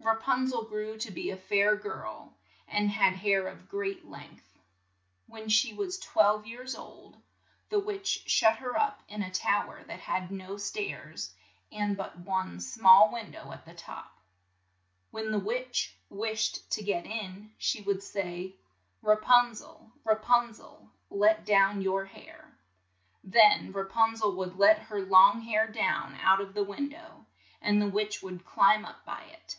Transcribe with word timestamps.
Ra 0.00 0.16
pun 0.16 0.46
zel 0.46 0.64
grew 0.64 0.98
to 0.98 1.10
be 1.10 1.30
a 1.30 1.36
fair 1.36 1.76
girl, 1.76 2.34
and 2.68 2.90
had 2.90 3.14
hair 3.14 3.46
of 3.48 3.70
great 3.70 4.04
length. 4.06 4.58
When 5.28 5.48
she 5.48 5.72
was 5.72 5.98
twelve 5.98 6.46
years 6.46 6.74
old, 6.74 7.16
the 7.70 7.80
witch 7.80 8.24
shut 8.26 8.56
her 8.58 8.76
up 8.78 9.02
in 9.08 9.22
a 9.22 9.30
tow 9.30 9.70
er 9.70 9.82
that 9.84 10.00
had 10.00 10.30
no 10.30 10.58
stairs, 10.58 11.32
and 11.72 11.96
but 11.96 12.18
one 12.18 12.60
small 12.60 13.10
win 13.10 13.30
dow 13.30 13.50
at 13.52 13.64
the 13.64 13.72
top. 13.72 14.18
When 15.10 15.30
the 15.32 15.38
witch 15.38 15.96
wished 16.10 16.70
to 16.72 16.82
get 16.84 17.06
in, 17.06 17.52
she 17.56 17.80
would 17.80 18.02
say, 18.02 18.56
"Ra 19.00 19.16
pun 19.16 19.54
zel, 19.54 19.90
Ra 20.04 20.16
pun 20.16 20.52
zel! 20.52 20.90
let 21.08 21.46
down 21.46 21.80
your 21.80 22.04
hair." 22.04 22.54
Then 23.22 23.72
Ra 23.72 23.84
pun 23.84 24.16
zel 24.16 24.32
would 24.36 24.58
let 24.58 24.80
her 24.80 25.00
long 25.00 25.40
hair 25.40 25.66
down 25.66 26.14
out 26.16 26.42
of 26.42 26.52
the 26.52 26.62
win 26.64 26.90
dow, 26.90 27.24
and 27.62 27.80
the 27.80 27.88
witch 27.88 28.22
would 28.22 28.44
climb 28.44 28.84
up 28.84 29.02
by 29.06 29.22
it. 29.22 29.56